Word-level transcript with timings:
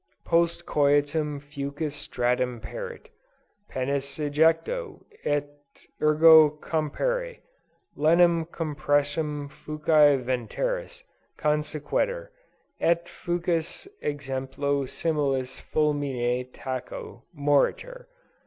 Post 0.25 0.65
coitum 0.65 1.39
fucus 1.39 1.95
statim 2.07 2.59
perit. 2.59 3.09
Penis 3.69 4.17
ejectio, 4.17 5.03
ut 5.27 5.85
ego 6.01 6.49
comperi, 6.59 7.41
lenem 7.95 8.43
compressionem 8.47 9.47
fuci 9.51 10.19
ventris, 10.19 11.03
consequitur; 11.37 12.31
et 12.79 13.07
fucus 13.07 13.87
extemplo 14.01 14.87
similis 14.89 15.61
fulmine 15.61 16.51
tacto, 16.51 17.21
moritur. 17.39 18.07